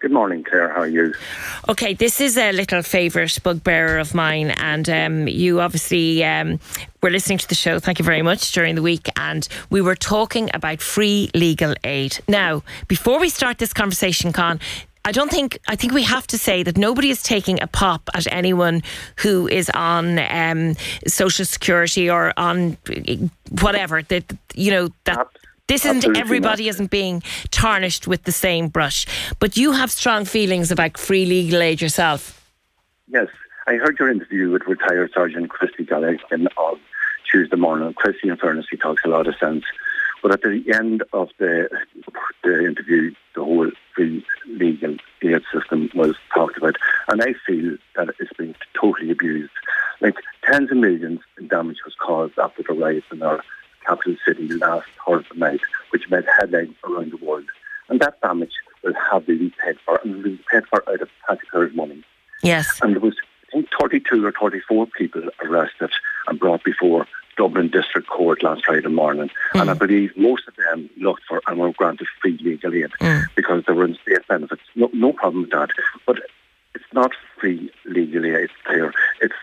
Good 0.00 0.12
morning, 0.12 0.44
Claire. 0.44 0.70
How 0.70 0.80
are 0.80 0.88
you? 0.88 1.12
Okay, 1.68 1.92
this 1.92 2.22
is 2.22 2.38
a 2.38 2.52
little 2.52 2.80
favourite 2.82 3.38
bugbearer 3.42 3.98
of 3.98 4.14
mine, 4.14 4.50
and 4.52 4.88
um, 4.88 5.28
you 5.28 5.60
obviously 5.60 6.24
um, 6.24 6.58
were 7.02 7.10
listening 7.10 7.36
to 7.36 7.46
the 7.46 7.54
show. 7.54 7.78
Thank 7.78 7.98
you 7.98 8.04
very 8.06 8.22
much 8.22 8.52
during 8.52 8.76
the 8.76 8.82
week, 8.82 9.10
and 9.18 9.46
we 9.68 9.82
were 9.82 9.94
talking 9.94 10.48
about 10.54 10.80
free 10.80 11.30
legal 11.34 11.74
aid. 11.84 12.18
Now, 12.26 12.62
before 12.88 13.20
we 13.20 13.28
start 13.28 13.58
this 13.58 13.74
conversation, 13.74 14.32
Con, 14.32 14.58
I 15.04 15.12
don't 15.12 15.30
think 15.30 15.58
I 15.68 15.76
think 15.76 15.92
we 15.92 16.04
have 16.04 16.26
to 16.28 16.38
say 16.38 16.62
that 16.62 16.78
nobody 16.78 17.10
is 17.10 17.22
taking 17.22 17.62
a 17.62 17.66
pop 17.66 18.08
at 18.14 18.26
anyone 18.32 18.82
who 19.16 19.48
is 19.48 19.70
on 19.74 20.18
um, 20.18 20.76
social 21.06 21.44
security 21.44 22.08
or 22.08 22.32
on 22.38 22.78
whatever 23.60 24.00
that 24.00 24.32
you 24.54 24.70
know 24.70 24.88
that 25.04 25.26
this 25.70 25.84
isn't 25.84 25.98
Absolutely 25.98 26.20
everybody 26.20 26.64
not. 26.64 26.70
isn't 26.70 26.90
being 26.90 27.22
tarnished 27.52 28.08
with 28.08 28.24
the 28.24 28.32
same 28.32 28.66
brush. 28.66 29.06
But 29.38 29.56
you 29.56 29.70
have 29.70 29.92
strong 29.92 30.24
feelings 30.24 30.72
about 30.72 30.98
free 30.98 31.24
legal 31.24 31.62
aid 31.62 31.80
yourself. 31.80 32.44
Yes, 33.06 33.28
I 33.68 33.74
heard 33.74 33.96
your 34.00 34.10
interview 34.10 34.50
with 34.50 34.66
retired 34.66 35.12
Sergeant 35.14 35.48
Christy 35.48 35.84
Gallagher 35.84 36.18
on 36.56 36.80
Tuesday 37.30 37.56
morning. 37.56 37.94
Christy, 37.94 38.28
in 38.28 38.36
fairness, 38.36 38.66
he 38.68 38.76
talks 38.76 39.04
a 39.04 39.08
lot 39.08 39.28
of 39.28 39.36
sense. 39.36 39.64
But 40.22 40.32
at 40.32 40.42
the 40.42 40.64
end 40.74 41.04
of 41.12 41.30
the 41.38 41.68
the 42.42 42.66
interview, 42.66 43.14
the 43.36 43.44
whole 43.44 43.70
free 43.94 44.26
legal 44.48 44.96
aid 45.22 45.42
system 45.52 45.88
was 45.94 46.16
talked 46.34 46.56
about, 46.56 46.76
and 47.06 47.22
I 47.22 47.34
feel 47.46 47.76
that 47.94 48.08
it's 48.18 48.32
been 48.32 48.56
totally 48.74 49.12
abused. 49.12 49.52
Like 50.00 50.16
tens 50.42 50.72
of 50.72 50.78
millions 50.78 51.20
in 51.38 51.46
damage 51.46 51.78
was 51.84 51.94
caused 51.94 52.38
after 52.40 52.64
the 52.64 52.74
riots 52.74 53.06
in 53.12 53.22
our 53.22 53.40
capital 53.86 54.16
city 54.26 54.48
last 54.48 54.86
Thursday 55.06 55.36
night, 55.36 55.60
which 55.90 56.08
made 56.10 56.24
headlines 56.38 56.74
around 56.84 57.12
the 57.12 57.24
world. 57.24 57.46
And 57.88 58.00
that 58.00 58.20
damage 58.20 58.52
will 58.82 58.94
have 59.10 59.26
to 59.26 59.38
be 59.38 59.52
paid 59.64 59.76
for, 59.84 60.00
and 60.02 60.16
will 60.16 60.22
be 60.22 60.40
paid 60.50 60.66
for 60.66 60.88
out 60.88 61.02
of 61.02 61.08
taxpayers' 61.28 61.74
money. 61.74 62.02
Yes. 62.42 62.80
And 62.82 62.94
there 62.94 63.00
was, 63.00 63.16
I 63.48 63.56
think, 63.56 63.68
32 63.78 64.24
or 64.24 64.32
34 64.32 64.86
people 64.86 65.22
arrested 65.42 65.90
and 66.28 66.38
brought 66.38 66.64
before 66.64 67.06
Dublin 67.36 67.68
District 67.68 68.06
Court 68.06 68.42
last 68.42 68.64
Friday 68.64 68.88
morning. 68.88 69.30
And 69.54 69.70
I 69.70 69.74
mm. 69.74 69.78
believe 69.78 70.16
most 70.16 70.46
of 70.46 70.54
them 70.56 70.90
looked 70.98 71.22
for 71.28 71.40
and 71.46 71.58
were 71.58 71.72
granted 71.72 72.06
free 72.20 72.38
legal 72.42 72.74
aid 72.74 72.90
mm. 73.00 73.24
because 73.34 73.64
they 73.66 73.72
were 73.72 73.86
in 73.86 73.96
state 74.02 74.26
benefits. 74.28 74.62
No, 74.74 74.90
no 74.92 75.12
problem 75.12 75.42
with 75.42 75.50
that. 75.50 75.70
But 76.06 76.18
it's 76.74 76.84
not 76.92 77.12
free 77.38 77.70
legal 77.86 78.24
aid, 78.24 78.34
it's 78.34 78.52
clear. 78.64 78.92
It's 79.20 79.34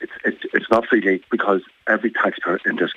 it's, 0.00 0.12
it's, 0.24 0.54
it's 0.54 0.70
not 0.70 0.86
free 0.86 1.06
aid 1.06 1.22
because 1.30 1.62
every 1.86 2.10
taxpayer 2.10 2.58
in 2.64 2.76
this 2.76 2.92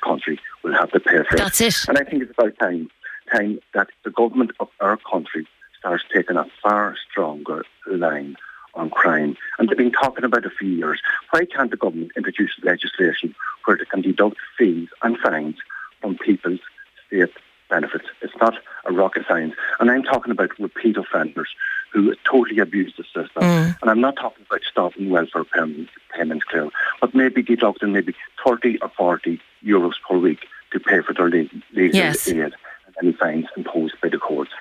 have 0.83 0.91
to 0.91 0.99
pay 0.99 1.23
for 1.23 1.35
it. 1.35 1.37
That's 1.37 1.61
it. 1.61 1.75
And 1.87 1.97
I 1.97 2.03
think 2.03 2.23
it's 2.23 2.31
about 2.31 2.57
time, 2.59 2.89
time 3.31 3.59
that 3.73 3.87
the 4.03 4.11
government 4.11 4.51
of 4.59 4.69
our 4.79 4.97
country 4.97 5.47
starts 5.79 6.03
taking 6.13 6.37
a 6.37 6.45
far 6.61 6.95
stronger 7.09 7.63
line 7.87 8.35
on 8.75 8.89
crime. 8.89 9.37
And 9.57 9.69
they've 9.69 9.77
been 9.77 9.91
talking 9.91 10.23
about 10.23 10.45
it 10.45 10.53
for 10.57 10.65
years. 10.65 10.99
Why 11.29 11.45
can't 11.45 11.71
the 11.71 11.77
government 11.77 12.11
introduce 12.17 12.51
legislation 12.63 13.35
where 13.65 13.77
they 13.77 13.85
can 13.85 14.01
deduct 14.01 14.37
fees 14.57 14.89
and 15.01 15.17
fines 15.19 15.55
from 16.01 16.17
people's 16.17 16.59
state 17.07 17.29
benefits? 17.69 18.05
It's 18.21 18.35
not 18.41 18.55
a 18.85 18.91
rocket 18.91 19.25
science. 19.27 19.53
And 19.79 19.91
I'm 19.91 20.03
talking 20.03 20.31
about 20.31 20.57
repeat 20.59 20.97
offenders 20.97 21.49
who 21.91 22.15
totally 22.25 22.59
abuse 22.59 22.93
the 22.97 23.03
system. 23.03 23.43
Mm. 23.43 23.77
And 23.81 23.91
I'm 23.91 24.01
not 24.01 24.15
talking 24.15 24.43
about 24.49 24.61
stopping 24.63 25.11
welfare 25.11 25.43
payments, 25.43 25.91
payments 26.15 26.45
clear, 26.45 26.69
but 26.99 27.13
maybe 27.13 27.43
deducting 27.43 27.93
maybe 27.93 28.15
30 28.43 28.79
or 28.79 28.89
40 28.89 29.39
euros 29.63 29.93
per 30.07 30.17
week 30.17 30.39
to 30.73 30.79
pay 30.79 31.01
for 31.01 31.13
their 31.13 31.29
legal, 31.29 31.59
Yes. 31.71 32.27
aid 32.27 32.37
and 32.37 32.53
any 33.01 33.13
fines 33.13 33.45
imposed 33.57 33.95
by 34.01 34.09
the 34.09 34.17
courts. 34.17 34.51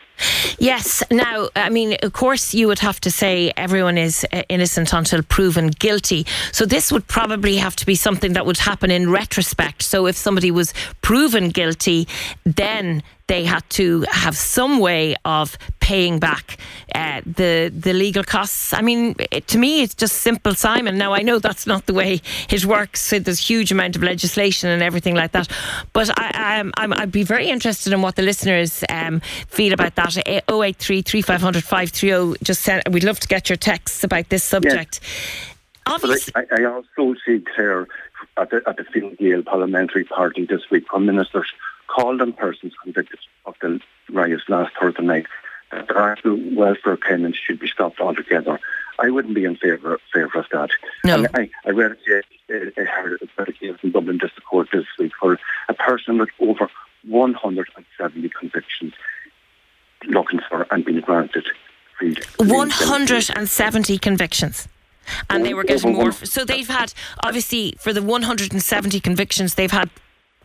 Yes. 0.58 1.02
Now, 1.10 1.48
I 1.56 1.68
mean, 1.70 1.96
of 2.02 2.12
course, 2.12 2.54
you 2.54 2.66
would 2.68 2.78
have 2.78 3.00
to 3.00 3.10
say 3.10 3.52
everyone 3.56 3.98
is 3.98 4.24
uh, 4.32 4.42
innocent 4.48 4.92
until 4.92 5.22
proven 5.22 5.68
guilty. 5.68 6.26
So 6.52 6.64
this 6.64 6.92
would 6.92 7.06
probably 7.08 7.56
have 7.56 7.74
to 7.76 7.86
be 7.86 7.94
something 7.94 8.32
that 8.34 8.46
would 8.46 8.58
happen 8.58 8.90
in 8.90 9.10
retrospect. 9.10 9.82
So 9.82 10.06
if 10.06 10.16
somebody 10.16 10.50
was 10.50 10.72
proven 11.02 11.48
guilty, 11.48 12.06
then 12.44 13.02
they 13.32 13.44
had 13.44 13.64
to 13.70 14.04
have 14.10 14.36
some 14.36 14.78
way 14.78 15.16
of 15.24 15.56
paying 15.80 16.18
back 16.18 16.58
uh, 16.94 17.22
the 17.24 17.72
the 17.74 17.94
legal 17.94 18.22
costs. 18.22 18.74
I 18.74 18.82
mean, 18.82 19.14
it, 19.30 19.48
to 19.48 19.58
me, 19.58 19.82
it's 19.82 19.94
just 19.94 20.16
simple, 20.16 20.54
Simon. 20.54 20.98
Now 20.98 21.14
I 21.14 21.22
know 21.22 21.38
that's 21.38 21.66
not 21.66 21.86
the 21.86 21.94
way 21.94 22.20
it 22.50 22.66
works. 22.66 23.08
There's 23.08 23.38
huge 23.38 23.72
amount 23.72 23.96
of 23.96 24.02
legislation 24.02 24.68
and 24.68 24.82
everything 24.82 25.14
like 25.14 25.32
that. 25.32 25.48
But 25.94 26.10
I, 26.18 26.70
I'm, 26.76 26.92
I'd 26.92 27.10
be 27.10 27.22
very 27.22 27.48
interested 27.48 27.94
in 27.94 28.02
what 28.02 28.16
the 28.16 28.22
listeners 28.22 28.84
um, 28.90 29.20
feel 29.48 29.72
about 29.72 29.94
that. 29.94 30.12
083 30.28 31.00
3500 31.00 31.64
530. 31.64 32.12
oh. 32.12 32.34
Just 32.42 32.60
send, 32.60 32.82
we'd 32.90 33.04
love 33.04 33.20
to 33.20 33.28
get 33.28 33.48
your 33.48 33.56
texts 33.56 34.04
about 34.04 34.28
this 34.28 34.44
subject. 34.44 35.00
But 35.86 35.94
Obviously, 35.94 36.34
I, 36.36 36.60
I 36.60 36.64
also 36.64 37.14
see 37.24 37.42
Claire 37.54 37.88
at 38.36 38.50
the, 38.50 38.60
at 38.66 38.76
the 38.76 38.84
Fine 38.84 39.16
Gael 39.18 39.42
parliamentary 39.42 40.04
party 40.04 40.44
this 40.44 40.68
week, 40.70 40.84
Prime 40.84 41.06
Ministers 41.06 41.50
called 41.92 42.20
on 42.20 42.32
persons 42.32 42.72
convicted 42.82 43.18
of 43.44 43.54
the 43.60 43.80
riots 44.10 44.44
last 44.48 44.72
Thursday 44.80 45.02
night 45.02 45.26
that 45.70 45.88
their 45.88 45.98
actual 45.98 46.38
welfare 46.54 46.96
payments 46.96 47.38
should 47.38 47.58
be 47.58 47.68
stopped 47.68 48.00
altogether. 48.00 48.58
I 48.98 49.10
wouldn't 49.10 49.34
be 49.34 49.44
in 49.44 49.56
favour 49.56 49.98
favour 50.12 50.38
of 50.38 50.46
that. 50.52 50.70
No. 51.04 51.26
I, 51.34 51.50
I 51.64 51.70
read 51.70 51.96
it, 52.06 52.74
I 52.76 52.82
heard 52.82 53.20
about 53.22 53.48
a 53.48 53.52
case 53.52 53.76
in 53.82 53.90
Dublin 53.90 54.18
District 54.18 54.46
Court 54.46 54.68
this 54.72 54.86
week 54.98 55.12
for 55.18 55.38
a 55.68 55.74
person 55.74 56.18
with 56.18 56.30
over 56.40 56.70
170 57.04 58.28
convictions 58.28 58.94
looking 60.06 60.40
for 60.48 60.66
and 60.70 60.84
being 60.84 61.00
granted 61.00 61.46
free. 61.98 62.16
170 62.38 63.98
convictions. 63.98 64.68
And 65.30 65.44
they 65.44 65.54
were 65.54 65.64
getting 65.64 65.94
more. 65.94 66.12
So 66.12 66.44
they've 66.44 66.68
had, 66.68 66.94
obviously, 67.24 67.74
for 67.80 67.92
the 67.92 68.02
170 68.02 69.00
convictions, 69.00 69.54
they've 69.54 69.70
had 69.70 69.90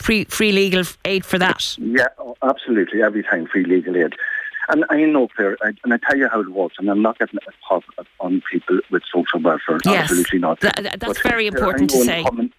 free, 0.02 0.26
free 0.26 0.52
legal 0.52 0.84
aid 1.06 1.26
for 1.26 1.38
that. 1.40 1.78
Yeah, 1.80 2.08
oh, 2.20 2.36
absolutely. 2.42 3.02
Every 3.02 3.24
time 3.24 3.48
free 3.48 3.66
legal 3.66 3.96
aid. 3.98 4.14
And 4.70 4.84
I 4.90 4.98
know, 5.06 5.30
Claire, 5.30 5.58
I, 5.62 5.72
and 5.84 5.94
I 5.94 5.98
tell 5.98 6.18
you 6.18 6.28
how 6.28 6.42
it 6.42 6.50
works, 6.50 6.76
and 6.78 6.90
I'm 6.90 7.02
not 7.02 7.18
getting 7.20 7.40
a 7.48 7.52
pop 7.68 7.84
on 8.20 8.42
people 8.52 8.80
with 8.92 9.04
social 9.14 9.40
welfare. 9.40 9.80
Yes. 9.86 10.04
Absolutely 10.04 10.40
not. 10.40 10.60
Th- 10.60 10.74
th- 10.74 10.96
that's 11.00 11.22
But, 11.22 11.30
very 11.30 11.48
important 11.48 11.90
to 11.92 11.98
say. 12.04 12.24
coming- 12.24 12.52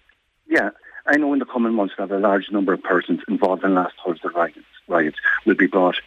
yeah, 0.47 0.71
I 1.05 1.17
know 1.17 1.31
in 1.33 1.39
the 1.39 1.45
coming 1.45 1.73
months 1.73 1.93
that 1.97 2.09
a 2.11 2.17
large 2.17 2.49
number 2.51 2.73
of 2.73 2.81
persons 2.81 3.21
involved 3.27 3.63
in 3.63 3.75
last 3.75 3.93
Thursday 4.03 4.29
riots, 4.33 4.57
riots 4.87 5.17
will 5.45 5.55
be 5.55 5.67
brought 5.67 5.99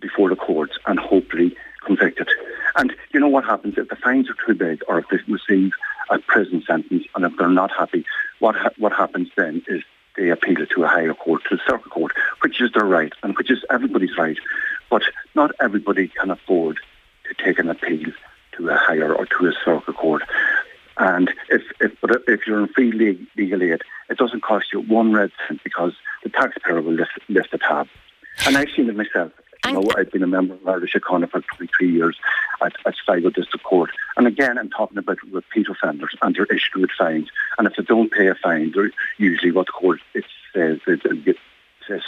before 0.00 0.28
the 0.28 0.36
courts 0.36 0.78
and 0.86 0.98
hopefully 0.98 1.56
convicted. 1.84 2.28
And 2.76 2.94
you 3.12 3.20
know 3.20 3.28
what 3.28 3.44
happens 3.44 3.74
if 3.76 3.88
the 3.88 3.96
fines 3.96 4.28
are 4.30 4.36
too 4.46 4.54
big 4.54 4.82
or 4.88 4.98
if 5.00 5.08
they 5.08 5.18
receive 5.28 5.72
a 6.10 6.18
prison 6.20 6.62
sentence 6.66 7.04
and 7.14 7.24
if 7.24 7.32
they're 7.36 7.48
not 7.48 7.70
happy, 7.72 8.04
what 8.38 8.54
ha- 8.56 8.70
what 8.78 8.92
happens 8.92 9.28
then 9.36 9.62
is 9.66 9.82
they 10.16 10.30
appeal 10.30 10.66
to 10.66 10.84
a 10.84 10.88
higher 10.88 11.14
court, 11.14 11.42
to 11.48 11.56
the 11.56 11.62
circuit 11.66 11.90
court, 11.90 12.12
which 12.40 12.60
is 12.60 12.72
their 12.72 12.84
right 12.84 13.12
and 13.22 13.36
which 13.36 13.50
is 13.50 13.64
everybody's 13.70 14.16
right. 14.16 14.38
But 14.90 15.02
not 15.34 15.52
everybody 15.60 16.08
can 16.08 16.30
afford 16.30 16.78
to 17.28 17.44
take 17.44 17.58
an 17.58 17.70
appeal 17.70 18.12
to 18.52 18.68
a 18.68 18.76
higher 18.76 19.14
or 19.14 19.26
to 19.26 19.46
a 19.46 19.52
circuit 19.64 19.96
court. 19.96 20.22
And 20.98 21.32
if 21.48 21.62
if 21.80 21.92
but 22.00 22.22
if 22.28 22.46
you're 22.46 22.60
in 22.60 22.68
free 22.68 22.92
le- 22.92 23.40
legal 23.40 23.62
aid, 23.62 23.82
it 24.10 24.18
doesn't 24.18 24.42
cost 24.42 24.66
you 24.72 24.80
one 24.80 25.12
red 25.12 25.30
cent 25.48 25.62
because 25.64 25.92
the 26.22 26.28
taxpayer 26.28 26.82
will 26.82 26.92
lift, 26.92 27.12
lift 27.28 27.50
the 27.50 27.58
tab. 27.58 27.88
And 28.46 28.56
I've 28.56 28.70
seen 28.76 28.88
it 28.88 28.96
myself. 28.96 29.32
You 29.66 29.72
know, 29.72 29.84
I've 29.96 30.10
been 30.10 30.22
a 30.22 30.26
member 30.26 30.54
of 30.54 30.66
Irish 30.66 30.94
Economy 30.94 31.30
for 31.30 31.40
23 31.40 31.92
years 31.92 32.16
at, 32.64 32.74
at 32.86 32.94
Sligo 33.04 33.30
District 33.30 33.64
Court. 33.64 33.90
And 34.16 34.26
again, 34.26 34.58
I'm 34.58 34.70
talking 34.70 34.98
about 34.98 35.18
repeat 35.30 35.68
offenders 35.68 36.14
and 36.22 36.34
they're 36.34 36.44
issued 36.46 36.80
with 36.80 36.90
fines. 36.96 37.28
And 37.58 37.66
if 37.66 37.76
they 37.76 37.82
don't 37.82 38.12
pay 38.12 38.28
a 38.28 38.34
fine, 38.34 38.72
they're 38.72 38.90
usually 39.18 39.52
what 39.52 39.66
the 39.66 39.72
court 39.72 40.00
it 40.14 40.24
says 40.54 40.78
they 40.86 40.96
get 41.16 41.36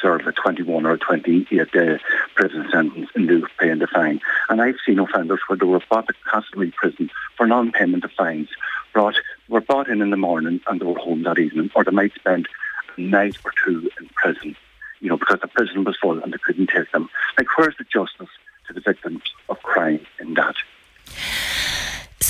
serve 0.01 0.27
a 0.27 0.33
21 0.33 0.87
or 0.87 0.93
a 0.93 0.99
28 0.99 1.49
day 1.73 1.99
prison 2.35 2.69
sentence 2.73 3.09
in 3.15 3.27
lieu 3.27 3.45
of 3.45 3.51
paying 3.59 3.79
the 3.79 3.87
fine. 3.87 4.21
And 4.49 4.61
I've 4.61 4.77
seen 4.87 4.99
offenders 4.99 5.41
where 5.47 5.57
they 5.57 5.67
were 5.67 5.81
brought 5.89 6.07
to 6.09 6.15
Castlerea 6.31 6.73
prison 6.75 7.11
for 7.37 7.47
non-payment 7.47 8.05
of 8.05 8.12
fines, 8.12 8.49
brought, 8.93 9.17
were 9.49 9.61
brought 9.61 9.89
in 9.89 10.03
in 10.03 10.11
the 10.11 10.17
morning 10.17 10.61
and 10.67 10.81
they 10.81 10.87
were 10.87 10.99
home 10.99 11.23
that 11.25 11.39
evening, 11.39 11.71
or 11.75 11.85
they 11.85 11.91
might 11.91 12.15
spend 12.15 12.49
a 12.97 13.00
night 13.00 13.37
or 13.45 13.53
two 13.65 13.91
in 14.00 14.09
prison, 14.15 14.57
you 15.00 15.09
know, 15.09 15.17
because 15.17 15.41
the 15.41 15.49
prison 15.49 15.85
was 15.85 15.97
full 15.97 16.23
and 16.23 16.33
they 16.33 16.39
couldn't 16.39 16.69
take 16.69 16.91
them. 16.93 17.09
Like, 17.37 17.47
where's 17.57 17.77
the 17.77 17.85
justice 17.85 18.31
to 18.67 18.73
the 18.73 18.81
victims 18.81 19.23
of 19.49 19.62
crime? 19.62 20.00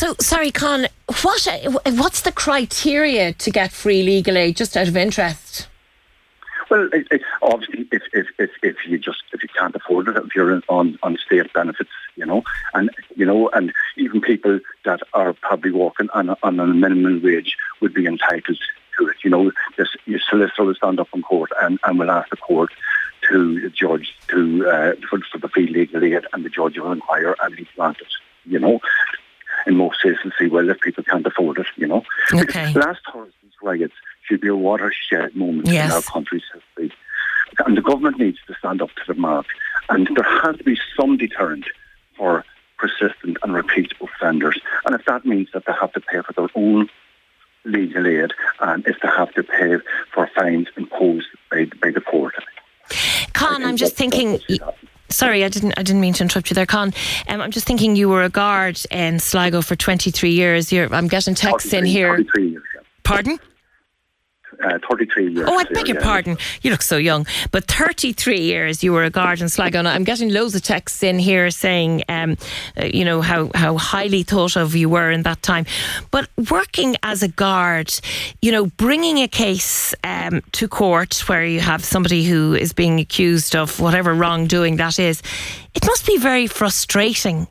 So, 0.05 0.15
sorry, 0.21 0.51
Con, 0.51 0.87
what, 1.23 1.49
what's 1.87 2.21
the 2.21 2.33
criteria 2.33 3.33
to 3.33 3.51
get 3.51 3.73
free 3.73 4.03
legal 4.03 4.37
aid, 4.37 4.55
just 4.55 4.77
out 4.77 4.87
of 4.87 4.99
interest? 4.99 5.67
Well, 6.69 6.91
it, 6.93 7.07
it, 7.11 7.23
obviously, 7.41 7.89
if, 7.91 8.03
if 8.13 8.27
if 8.39 8.51
if 8.63 8.77
you 8.87 8.99
just 8.99 9.23
if 9.33 9.43
you 9.43 9.49
can't 9.59 9.75
afford 9.75 10.09
it, 10.09 10.19
if 10.19 10.35
you're 10.35 10.61
on 10.69 10.99
on 11.03 11.17
state 11.25 11.51
benefits, 11.55 11.89
you 12.17 12.27
know, 12.27 12.45
and 12.75 12.91
you 13.17 13.25
know, 13.25 13.49
and 13.55 13.73
even 13.97 14.21
people 14.21 14.61
that 14.85 15.01
are 15.15 15.33
probably 15.33 15.71
working 15.71 16.11
on 16.13 16.29
a, 16.29 16.37
on 16.43 16.61
a 16.61 16.67
minimum 16.67 17.23
wage 17.23 17.57
would 17.81 17.95
be 17.95 18.05
entitled 18.05 18.59
to 18.99 19.09
it. 19.09 19.17
You 19.25 19.31
know, 19.31 19.53
this 19.79 19.89
your 20.05 20.21
solicitor 20.29 20.65
will 20.65 20.75
stand 20.75 21.01
up 21.01 21.09
in 21.15 21.23
court 21.23 21.51
and, 21.63 21.79
and 21.83 21.99
will 21.99 22.11
ask 22.11 22.29
the 22.29 22.37
court 22.37 22.75
to 23.31 23.71
judge 23.71 24.15
to 24.29 24.69
uh, 24.69 24.93
for, 25.09 25.19
for 25.33 25.39
the 25.39 25.49
free 25.49 25.69
legal 25.69 26.05
aid, 26.05 26.27
and 26.35 26.45
the 26.45 26.51
judge 26.51 26.77
will 26.77 26.93
inquire 26.93 27.35
and 27.43 27.57
be 27.57 27.67
granted. 27.75 28.09
you 28.47 28.59
know. 28.59 28.81
In 29.67 29.77
most 29.77 30.03
cases, 30.03 30.33
see 30.39 30.47
well 30.49 30.69
if 30.69 30.81
people 30.81 31.05
can't 31.05 31.27
afford 31.27 31.59
it, 31.59 31.67
you 31.77 31.87
know. 31.87 32.05
Okay. 32.33 32.73
Last 32.75 33.01
Thursday's 33.13 33.53
riots 33.63 33.95
should 34.27 34.41
be 34.41 34.49
a 34.49 34.57
watershed 34.57 35.35
moment 35.35 35.69
Yes. 35.69 35.87
in 35.91 35.97
our 35.97 36.03
country's 36.03 36.43
history. 36.53 36.93
And 37.65 37.77
the 37.77 37.83
government 37.83 38.19
needs 38.19 38.39
to 38.47 38.55
stand 38.59 38.83
up 38.83 38.91
to 38.97 39.03
the 39.07 39.15
mark. 39.15 39.47
And 39.89 40.09
there 40.15 40.41
has 40.43 40.57
to 40.59 40.65
be 40.65 40.79
some 40.99 41.17
deterrent 41.17 41.65
for 42.17 42.45
persistent 42.79 43.39
and 43.43 43.55
repeat 43.55 43.93
offenders. 44.01 44.61
And 44.85 44.95
if 44.95 45.05
that 45.07 45.25
means 45.25 45.49
that 45.55 45.65
they 45.67 45.73
have 45.81 45.93
to 45.93 46.01
pay 46.01 46.21
for 46.23 46.33
their 46.33 46.49
own 46.55 46.89
legal 47.65 48.07
aid 48.07 48.33
and 48.61 48.87
if 48.87 48.97
they 49.01 49.09
have 49.09 49.33
to 49.35 49.43
pay 49.43 49.77
for 50.13 50.29
fines 50.37 50.69
imposed 50.77 51.27
by, 51.51 51.65
by 51.81 51.91
the 51.91 52.01
court. 52.01 52.35
Con, 53.33 53.65
I'm 53.65 53.77
just 53.77 53.97
thinking. 53.97 54.41
Should 55.11 55.15
happen. 55.15 55.15
Sorry, 55.15 55.45
I 55.45 55.49
didn't. 55.49 55.75
I 55.77 55.83
didn't 55.83 56.01
mean 56.01 56.15
to 56.15 56.23
interrupt 56.25 56.51
you 56.51 56.55
there, 56.55 56.67
Con. 56.67 56.93
Um, 57.29 57.41
I'm 57.41 57.51
just 57.51 57.67
thinking 57.67 57.97
you 57.97 58.09
were 58.09 58.23
a 58.25 58.29
guard 58.29 58.81
in 58.91 59.19
Sligo 59.19 59.63
for 59.63 59.77
23 59.77 60.31
years. 60.31 60.73
You're, 60.73 60.93
I'm 60.95 61.09
getting 61.09 61.35
texts 61.35 61.73
in 61.73 61.85
here. 61.85 62.17
33 62.17 62.51
years. 62.51 62.63
Pardon? 63.03 63.39
Uh, 64.63 64.79
33 64.89 65.33
years. 65.33 65.49
Oh, 65.49 65.59
I 65.59 65.65
beg 65.65 65.89
your 65.89 65.99
yeah. 65.99 66.05
pardon. 66.05 66.39
You 66.63 66.71
look 66.71 66.83
so 66.83 66.97
young. 66.97 67.27
But 67.51 67.67
33 67.67 68.41
years 68.41 68.83
you 68.83 68.93
were 68.93 69.05
a 69.05 69.11
guard 69.11 69.41
in 69.41 69.49
Sligo. 69.49 69.83
I'm 69.83 70.05
getting 70.05 70.33
loads 70.33 70.55
of 70.55 70.63
texts 70.63 71.03
in 71.03 71.19
here 71.19 71.51
saying, 71.51 72.03
um, 72.09 72.37
uh, 72.81 72.87
you 72.87 73.05
know, 73.05 73.21
how, 73.21 73.51
how 73.55 73.77
highly 73.77 74.23
thought 74.23 74.57
of 74.57 74.75
you 74.75 74.89
were 74.89 75.11
in 75.11 75.23
that 75.23 75.43
time. 75.43 75.67
But 76.11 76.29
working 76.51 76.97
as 77.03 77.23
a 77.23 77.29
guard, 77.29 77.93
you 78.43 78.53
know, 78.53 78.67
bringing 78.67 79.19
a 79.19 79.29
case 79.29 79.95
um, 80.05 80.43
to 80.53 80.69
court 80.69 81.29
where 81.29 81.45
you 81.45 81.61
have 81.61 81.85
somebody 81.85 82.25
who 82.25 82.55
is 82.55 82.73
being 82.73 83.01
accused 83.01 83.57
of 83.57 83.81
whatever 83.81 84.15
wrongdoing 84.15 84.77
that 84.77 84.99
is, 84.99 85.23
it 85.75 85.87
must 85.87 86.07
be 86.07 86.19
very 86.19 86.47
frustrating 86.47 87.49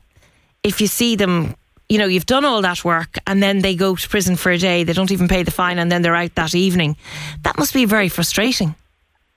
if 0.63 0.79
you 0.79 0.87
see 0.87 1.15
them 1.15 1.55
you 1.89 1.97
know 1.97 2.05
you've 2.05 2.25
done 2.25 2.45
all 2.45 2.61
that 2.61 2.83
work 2.83 3.17
and 3.27 3.41
then 3.41 3.59
they 3.59 3.75
go 3.75 3.95
to 3.95 4.09
prison 4.09 4.35
for 4.35 4.51
a 4.51 4.57
day 4.57 4.83
they 4.83 4.93
don't 4.93 5.11
even 5.11 5.27
pay 5.27 5.43
the 5.43 5.51
fine 5.51 5.77
and 5.79 5.91
then 5.91 6.01
they're 6.01 6.15
out 6.15 6.33
that 6.35 6.55
evening 6.55 6.95
that 7.43 7.57
must 7.57 7.73
be 7.73 7.85
very 7.85 8.09
frustrating 8.09 8.75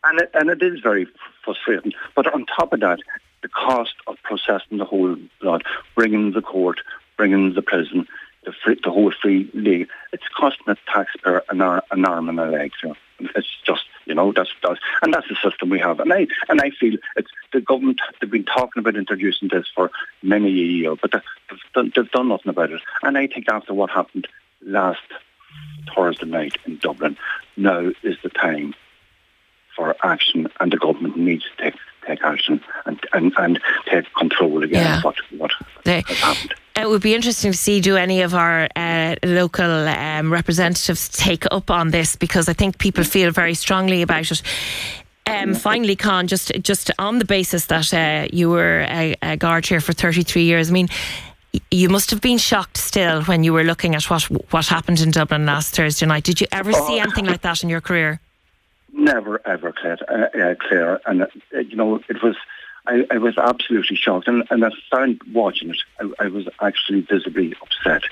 And 0.04 0.20
it, 0.20 0.30
and 0.34 0.50
it 0.50 0.62
is 0.62 0.80
very 0.80 1.06
frustrating. 1.44 1.92
But 2.14 2.32
on 2.32 2.46
top 2.46 2.72
of 2.72 2.80
that, 2.80 3.00
the 3.42 3.48
cost 3.48 3.94
of 4.06 4.16
processing 4.22 4.78
the 4.78 4.84
whole 4.84 5.16
blood, 5.40 5.64
bringing 5.94 6.32
the 6.32 6.42
court, 6.42 6.80
bringing 7.16 7.54
the 7.54 7.62
prison, 7.62 8.06
the, 8.44 8.52
free, 8.52 8.78
the 8.82 8.90
whole 8.90 9.10
free 9.10 9.50
league, 9.54 9.88
it's 10.12 10.28
costing 10.36 10.64
the 10.66 10.76
taxpayer 10.86 11.42
an, 11.48 11.60
ar- 11.60 11.84
an 11.90 12.04
arm 12.04 12.28
and 12.28 12.38
a 12.38 12.46
leg. 12.46 12.72
Know? 12.84 12.94
It's 13.34 13.48
just, 13.64 13.84
you 14.04 14.14
know, 14.14 14.32
that's, 14.32 14.50
that's 14.62 14.80
and 15.02 15.12
that's 15.12 15.28
the 15.28 15.36
system 15.36 15.70
we 15.70 15.78
have. 15.80 16.00
And 16.00 16.12
I 16.12 16.26
and 16.48 16.60
I 16.60 16.70
feel 16.70 16.98
it's 17.16 17.30
the 17.52 17.60
government. 17.60 18.00
They've 18.20 18.30
been 18.30 18.44
talking 18.44 18.80
about 18.80 18.96
introducing 18.96 19.48
this 19.48 19.66
for 19.74 19.90
many 20.22 20.48
a 20.48 20.66
year, 20.78 20.96
but 20.96 21.12
they've, 21.12 21.22
done, 21.76 21.92
they've 21.94 22.10
done 22.10 22.28
nothing 22.28 22.50
about 22.50 22.72
it. 22.72 22.80
And 23.02 23.16
I 23.16 23.26
think 23.28 23.48
after 23.48 23.72
what 23.74 23.90
happened 23.90 24.26
last 24.62 25.00
Thursday 25.94 26.26
night 26.26 26.56
in 26.66 26.78
Dublin, 26.78 27.16
now 27.56 27.90
is 28.02 28.16
the 28.22 28.30
time 28.30 28.74
for 29.76 29.94
action, 30.02 30.48
and 30.60 30.72
the 30.72 30.78
government 30.78 31.16
needs 31.16 31.44
to 31.44 31.62
take 31.64 31.74
take 32.06 32.22
action 32.24 32.60
and 32.86 32.98
and, 33.12 33.32
and 33.36 33.60
take 33.90 34.06
control 34.14 34.62
again 34.64 34.82
Yeah. 34.84 34.96
of 34.98 35.04
what 35.04 35.16
what 35.38 35.50
They- 35.84 36.02
has 36.06 36.18
happened. 36.18 36.54
it 36.76 36.88
would 36.88 37.02
be 37.02 37.14
interesting 37.14 37.52
to 37.52 37.58
see 37.58 37.80
do 37.80 37.96
any 37.96 38.22
of 38.22 38.32
our 38.34 38.68
uh, 38.76 39.14
local 39.24 39.88
um, 39.88 40.32
representatives 40.32 41.08
take 41.08 41.44
up 41.50 41.70
on 41.70 41.90
this 41.90 42.16
because 42.16 42.48
I 42.48 42.54
think 42.54 42.78
people 42.78 43.04
feel 43.04 43.30
very 43.32 43.54
strongly 43.54 44.02
about 44.02 44.30
it. 44.30 44.42
Um, 45.26 45.54
finally, 45.54 45.96
Con, 45.96 46.26
just 46.28 46.52
just 46.62 46.90
on 46.98 47.18
the 47.18 47.24
basis 47.24 47.66
that 47.66 47.92
uh, 47.92 48.28
you 48.32 48.48
were 48.50 48.86
a, 48.88 49.14
a 49.22 49.36
guard 49.36 49.66
here 49.66 49.80
for 49.80 49.92
33 49.92 50.42
years, 50.44 50.68
I 50.70 50.72
mean, 50.72 50.88
you 51.70 51.88
must 51.88 52.10
have 52.10 52.20
been 52.20 52.38
shocked 52.38 52.76
still 52.76 53.22
when 53.24 53.42
you 53.44 53.52
were 53.52 53.64
looking 53.64 53.94
at 53.94 54.04
what 54.10 54.22
what 54.52 54.66
happened 54.66 55.00
in 55.00 55.10
Dublin 55.10 55.46
last 55.46 55.74
Thursday 55.74 56.06
night. 56.06 56.24
Did 56.24 56.40
you 56.40 56.46
ever 56.52 56.72
see 56.72 56.98
Oh. 56.98 57.02
anything 57.02 57.26
like 57.26 57.42
that 57.42 57.62
in 57.62 57.68
your 57.68 57.80
career? 57.80 58.20
Never 58.92 59.40
ever, 59.46 59.72
Claire. 59.72 59.98
Uh, 60.08 60.38
uh, 60.38 60.54
Claire, 60.56 61.00
and 61.06 61.22
uh, 61.22 61.26
you 61.52 61.76
know 61.76 61.96
it 62.08 62.22
was. 62.22 62.36
I, 62.88 63.04
I 63.10 63.18
was 63.18 63.36
absolutely 63.36 63.96
shocked, 63.96 64.28
and, 64.28 64.44
and 64.48 64.64
I 64.64 64.70
found 64.92 65.20
watching 65.32 65.70
it. 65.70 65.78
I, 66.00 66.24
I 66.24 66.28
was 66.28 66.46
actually 66.60 67.00
visibly 67.00 67.52
upset 67.60 68.04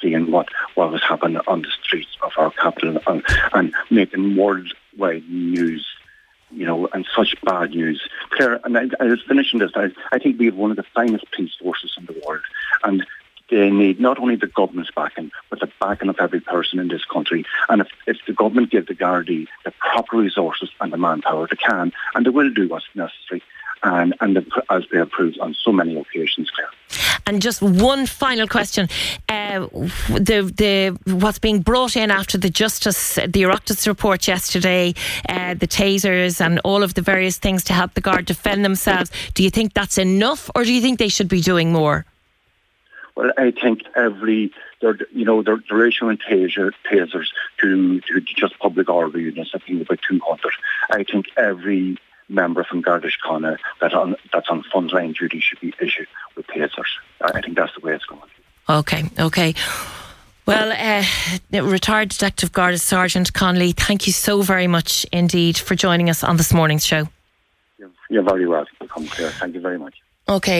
seeing 0.00 0.30
what, 0.30 0.48
what 0.76 0.92
was 0.92 1.02
happening 1.02 1.40
on 1.48 1.62
the 1.62 1.68
streets 1.82 2.16
of 2.22 2.30
our 2.38 2.52
capital 2.52 2.96
and, 3.08 3.22
and 3.52 3.74
making 3.90 4.36
worldwide 4.36 5.28
news. 5.28 5.84
You 6.52 6.64
know, 6.66 6.88
and 6.92 7.06
such 7.14 7.34
bad 7.42 7.70
news. 7.70 8.00
Claire, 8.30 8.60
and 8.64 8.76
I, 8.78 8.86
I 9.00 9.04
was 9.04 9.20
finishing 9.26 9.58
this. 9.60 9.72
I, 9.74 9.90
I 10.12 10.18
think 10.20 10.38
we 10.38 10.46
have 10.46 10.54
one 10.56 10.70
of 10.72 10.76
the 10.76 10.84
finest 10.94 11.24
police 11.32 11.54
forces 11.60 11.92
in 11.98 12.06
the 12.06 12.20
world, 12.26 12.42
and 12.84 13.06
they 13.50 13.70
need 13.70 14.00
not 14.00 14.18
only 14.18 14.36
the 14.36 14.46
government's 14.46 14.92
backing, 14.92 15.30
but 15.50 15.60
the 15.60 15.70
backing 15.80 16.08
of 16.08 16.16
every 16.20 16.40
person 16.40 16.78
in 16.78 16.88
this 16.88 17.04
country. 17.04 17.44
And 17.68 17.80
if, 17.80 17.88
if 18.06 18.18
the 18.26 18.32
government 18.32 18.70
give 18.70 18.86
the 18.86 18.94
Gardaí 18.94 19.48
the 19.64 19.72
proper 19.72 20.18
resources 20.18 20.70
and 20.80 20.92
the 20.92 20.96
manpower, 20.96 21.48
they 21.48 21.56
can, 21.56 21.92
and 22.14 22.24
they 22.24 22.30
will 22.30 22.50
do 22.52 22.68
what's 22.68 22.86
necessary. 22.94 23.42
And, 23.82 24.14
and 24.20 24.36
the, 24.36 24.62
as 24.68 24.84
they 24.92 24.98
have 24.98 25.10
proved 25.10 25.38
on 25.40 25.54
so 25.54 25.72
many 25.72 25.96
occasions, 25.96 26.50
Claire. 26.50 26.68
And 27.26 27.40
just 27.40 27.62
one 27.62 28.04
final 28.06 28.46
question: 28.46 28.88
uh, 29.28 29.60
the 30.08 30.52
the 30.54 30.98
what's 31.14 31.38
being 31.38 31.60
brought 31.60 31.96
in 31.96 32.10
after 32.10 32.36
the 32.36 32.50
justice, 32.50 33.14
the 33.14 33.42
Oireachtas 33.42 33.86
report 33.86 34.28
yesterday, 34.28 34.94
uh, 35.28 35.54
the 35.54 35.68
tasers 35.68 36.44
and 36.44 36.60
all 36.64 36.82
of 36.82 36.92
the 36.92 37.02
various 37.02 37.38
things 37.38 37.64
to 37.64 37.72
help 37.72 37.94
the 37.94 38.00
guard 38.02 38.26
defend 38.26 38.64
themselves. 38.64 39.10
Do 39.32 39.42
you 39.42 39.50
think 39.50 39.72
that's 39.72 39.96
enough, 39.96 40.50
or 40.54 40.64
do 40.64 40.74
you 40.74 40.82
think 40.82 40.98
they 40.98 41.08
should 41.08 41.28
be 41.28 41.40
doing 41.40 41.72
more? 41.72 42.04
Well, 43.20 43.32
I 43.36 43.50
think 43.50 43.82
every, 43.94 44.50
they're, 44.80 44.96
you 45.12 45.26
know, 45.26 45.42
they're, 45.42 45.62
they're 45.68 45.86
issuing 45.86 46.16
taser, 46.16 46.72
tasers 46.90 47.26
to, 47.60 48.00
to 48.00 48.20
just 48.22 48.58
public 48.58 48.88
order 48.88 49.20
units, 49.20 49.50
I 49.52 49.58
think 49.58 49.82
about 49.82 49.98
200. 50.08 50.52
I 50.90 51.04
think 51.04 51.26
every 51.36 51.98
member 52.30 52.64
from 52.64 52.80
Garda 52.80 53.10
Síochána 53.10 53.58
that 53.82 53.92
on, 53.92 54.16
that's 54.32 54.48
on 54.48 54.62
frontline 54.72 55.14
duty 55.14 55.38
should 55.38 55.60
be 55.60 55.74
issued 55.78 56.08
with 56.34 56.46
tasers. 56.46 56.96
I 57.20 57.42
think 57.42 57.58
that's 57.58 57.74
the 57.74 57.86
way 57.86 57.94
it's 57.94 58.06
going. 58.06 58.22
Okay, 58.70 59.04
okay. 59.18 59.54
Well, 60.46 60.72
uh, 60.72 61.62
retired 61.62 62.08
Detective 62.08 62.52
Garda 62.52 62.78
Sergeant 62.78 63.34
Con 63.34 63.58
Lee, 63.58 63.72
thank 63.72 64.06
you 64.06 64.14
so 64.14 64.40
very 64.40 64.66
much 64.66 65.04
indeed 65.12 65.58
for 65.58 65.74
joining 65.74 66.08
us 66.08 66.24
on 66.24 66.38
this 66.38 66.54
morning's 66.54 66.86
show. 66.86 67.06
You're, 67.76 67.90
you're 68.08 68.22
very 68.22 68.46
welcome, 68.46 69.06
Claire. 69.08 69.30
Thank 69.32 69.56
you 69.56 69.60
very 69.60 69.78
much. 69.78 69.96
Okay. 70.26 70.58